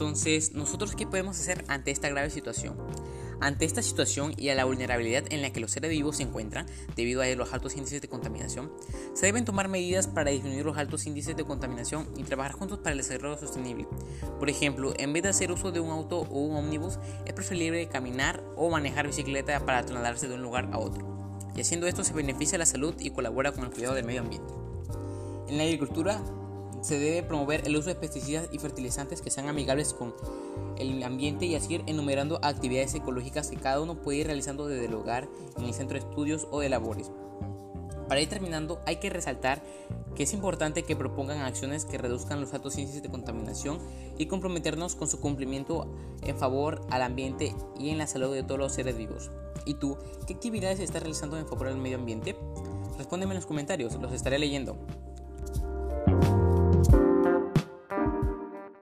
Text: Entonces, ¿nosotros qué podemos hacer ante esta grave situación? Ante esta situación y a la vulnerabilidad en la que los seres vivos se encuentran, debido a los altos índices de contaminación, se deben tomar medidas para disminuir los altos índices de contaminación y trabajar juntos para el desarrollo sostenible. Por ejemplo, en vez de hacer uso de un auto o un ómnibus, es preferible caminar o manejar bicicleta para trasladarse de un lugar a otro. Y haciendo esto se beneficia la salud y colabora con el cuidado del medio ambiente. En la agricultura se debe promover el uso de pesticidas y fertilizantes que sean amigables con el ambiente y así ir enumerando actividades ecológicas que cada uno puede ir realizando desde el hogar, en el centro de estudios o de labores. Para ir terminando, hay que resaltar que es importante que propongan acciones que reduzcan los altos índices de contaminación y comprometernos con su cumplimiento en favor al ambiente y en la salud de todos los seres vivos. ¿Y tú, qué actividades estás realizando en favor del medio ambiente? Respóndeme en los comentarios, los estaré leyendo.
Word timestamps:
Entonces, 0.00 0.54
¿nosotros 0.54 0.96
qué 0.96 1.06
podemos 1.06 1.38
hacer 1.38 1.62
ante 1.68 1.90
esta 1.90 2.08
grave 2.08 2.30
situación? 2.30 2.74
Ante 3.38 3.66
esta 3.66 3.82
situación 3.82 4.32
y 4.34 4.48
a 4.48 4.54
la 4.54 4.64
vulnerabilidad 4.64 5.30
en 5.30 5.42
la 5.42 5.52
que 5.52 5.60
los 5.60 5.72
seres 5.72 5.90
vivos 5.90 6.16
se 6.16 6.22
encuentran, 6.22 6.64
debido 6.96 7.20
a 7.20 7.26
los 7.34 7.52
altos 7.52 7.76
índices 7.76 8.00
de 8.00 8.08
contaminación, 8.08 8.72
se 9.12 9.26
deben 9.26 9.44
tomar 9.44 9.68
medidas 9.68 10.06
para 10.06 10.30
disminuir 10.30 10.64
los 10.64 10.78
altos 10.78 11.06
índices 11.06 11.36
de 11.36 11.44
contaminación 11.44 12.08
y 12.16 12.22
trabajar 12.22 12.52
juntos 12.52 12.78
para 12.78 12.92
el 12.92 12.96
desarrollo 12.96 13.36
sostenible. 13.36 13.86
Por 14.38 14.48
ejemplo, 14.48 14.94
en 14.96 15.12
vez 15.12 15.22
de 15.22 15.28
hacer 15.28 15.52
uso 15.52 15.70
de 15.70 15.80
un 15.80 15.90
auto 15.90 16.20
o 16.20 16.38
un 16.46 16.56
ómnibus, 16.56 16.98
es 17.26 17.34
preferible 17.34 17.86
caminar 17.90 18.42
o 18.56 18.70
manejar 18.70 19.06
bicicleta 19.06 19.66
para 19.66 19.82
trasladarse 19.84 20.28
de 20.28 20.34
un 20.36 20.42
lugar 20.42 20.70
a 20.72 20.78
otro. 20.78 21.38
Y 21.54 21.60
haciendo 21.60 21.86
esto 21.86 22.04
se 22.04 22.14
beneficia 22.14 22.56
la 22.56 22.64
salud 22.64 22.94
y 23.00 23.10
colabora 23.10 23.52
con 23.52 23.64
el 23.64 23.70
cuidado 23.70 23.96
del 23.96 24.06
medio 24.06 24.22
ambiente. 24.22 24.54
En 25.46 25.58
la 25.58 25.64
agricultura 25.64 26.22
se 26.80 26.98
debe 26.98 27.22
promover 27.22 27.66
el 27.66 27.76
uso 27.76 27.88
de 27.88 27.94
pesticidas 27.94 28.48
y 28.52 28.58
fertilizantes 28.58 29.20
que 29.20 29.30
sean 29.30 29.48
amigables 29.48 29.92
con 29.92 30.14
el 30.78 31.02
ambiente 31.02 31.46
y 31.46 31.54
así 31.54 31.74
ir 31.74 31.82
enumerando 31.86 32.38
actividades 32.42 32.94
ecológicas 32.94 33.48
que 33.48 33.56
cada 33.56 33.80
uno 33.80 33.96
puede 33.96 34.18
ir 34.18 34.26
realizando 34.26 34.66
desde 34.66 34.86
el 34.86 34.94
hogar, 34.94 35.28
en 35.58 35.64
el 35.64 35.74
centro 35.74 35.98
de 35.98 36.06
estudios 36.06 36.48
o 36.50 36.60
de 36.60 36.68
labores. 36.68 37.10
Para 38.08 38.20
ir 38.20 38.28
terminando, 38.28 38.80
hay 38.86 38.96
que 38.96 39.08
resaltar 39.08 39.62
que 40.16 40.24
es 40.24 40.32
importante 40.32 40.82
que 40.82 40.96
propongan 40.96 41.38
acciones 41.38 41.84
que 41.84 41.96
reduzcan 41.96 42.40
los 42.40 42.52
altos 42.52 42.76
índices 42.76 43.02
de 43.02 43.08
contaminación 43.08 43.78
y 44.18 44.26
comprometernos 44.26 44.96
con 44.96 45.06
su 45.06 45.20
cumplimiento 45.20 45.86
en 46.22 46.36
favor 46.36 46.84
al 46.90 47.02
ambiente 47.02 47.54
y 47.78 47.90
en 47.90 47.98
la 47.98 48.08
salud 48.08 48.34
de 48.34 48.42
todos 48.42 48.58
los 48.58 48.72
seres 48.72 48.96
vivos. 48.96 49.30
¿Y 49.64 49.74
tú, 49.74 49.96
qué 50.26 50.34
actividades 50.34 50.80
estás 50.80 51.02
realizando 51.02 51.38
en 51.38 51.46
favor 51.46 51.68
del 51.68 51.76
medio 51.76 51.98
ambiente? 51.98 52.36
Respóndeme 52.98 53.32
en 53.32 53.36
los 53.36 53.46
comentarios, 53.46 53.94
los 53.94 54.12
estaré 54.12 54.40
leyendo. 54.40 54.76